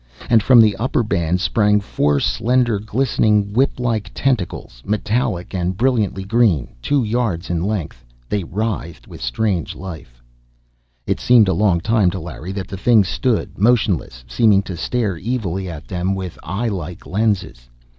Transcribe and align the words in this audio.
And 0.31 0.41
from 0.41 0.61
the 0.61 0.75
upper 0.77 1.03
band 1.03 1.39
sprang 1.41 1.79
four 1.79 2.19
slender, 2.19 2.79
glistening, 2.79 3.53
whip 3.53 3.79
like 3.79 4.09
tentacles, 4.15 4.81
metallic 4.83 5.53
and 5.53 5.77
brilliantly 5.77 6.23
green, 6.25 6.69
two 6.81 7.03
yards 7.03 7.51
in 7.51 7.61
length. 7.61 8.03
They 8.27 8.43
writhed 8.43 9.07
with 9.07 9.21
strange 9.21 9.75
life! 9.75 10.23
It 11.05 11.19
seemed 11.19 11.47
a 11.49 11.53
long 11.53 11.81
time 11.81 12.09
to 12.09 12.19
Larry 12.19 12.51
that 12.53 12.67
the 12.67 12.77
thing 12.77 13.03
stood, 13.03 13.59
motionless, 13.59 14.25
seeming 14.27 14.63
to 14.63 14.75
stare 14.75 15.19
evilly 15.23 15.69
at 15.69 15.87
them 15.87 16.15
with 16.15 16.39
eye 16.41 16.67
like 16.69 17.05
lenses. 17.05 17.69